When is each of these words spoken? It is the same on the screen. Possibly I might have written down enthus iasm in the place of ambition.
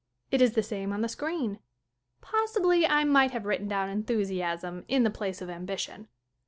It 0.31 0.41
is 0.41 0.53
the 0.53 0.63
same 0.63 0.91
on 0.91 1.01
the 1.01 1.07
screen. 1.07 1.59
Possibly 2.21 2.87
I 2.87 3.03
might 3.03 3.29
have 3.29 3.45
written 3.45 3.67
down 3.67 3.87
enthus 3.87 4.31
iasm 4.31 4.83
in 4.87 5.03
the 5.03 5.11
place 5.11 5.43
of 5.43 5.49
ambition. 5.51 6.07